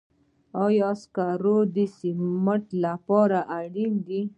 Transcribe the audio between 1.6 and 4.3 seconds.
د سمنټو لپاره اړین دي؟